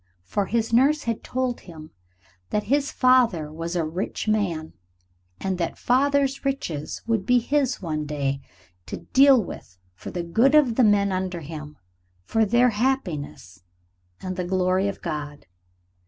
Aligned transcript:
For 0.23 0.47
his 0.47 0.73
nurse 0.73 1.03
had 1.03 1.23
told 1.23 1.59
him 1.59 1.91
that 2.49 2.63
his 2.63 2.91
father 2.91 3.51
was 3.53 3.75
a 3.75 3.85
rich 3.85 4.27
man; 4.27 4.73
and 5.39 5.59
that 5.59 5.77
father's 5.77 6.43
riches 6.43 7.03
would 7.05 7.23
be 7.23 7.37
his 7.37 7.83
one 7.83 8.07
day, 8.07 8.41
to 8.87 8.97
deal 9.13 9.39
with 9.43 9.77
for 9.93 10.09
the 10.09 10.23
good 10.23 10.55
of 10.55 10.73
the 10.73 10.83
men 10.83 11.11
under 11.11 11.41
him, 11.41 11.77
for 12.23 12.45
their 12.45 12.69
happiness 12.71 13.61
and 14.19 14.37
the 14.37 14.43
glory 14.43 14.87
of 14.87 15.03
God. 15.03 15.45